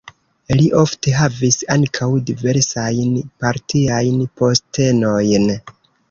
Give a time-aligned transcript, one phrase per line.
[0.59, 3.11] Li ofte havis ankaŭ diversajn
[3.43, 5.47] partiajn postenojn.